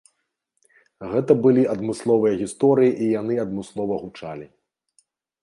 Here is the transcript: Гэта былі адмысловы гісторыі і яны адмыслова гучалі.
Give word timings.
Гэта 1.11 1.31
былі 1.43 1.63
адмысловы 1.73 2.33
гісторыі 2.41 2.91
і 2.95 3.05
яны 3.19 3.35
адмыслова 3.45 3.93
гучалі. 4.03 4.47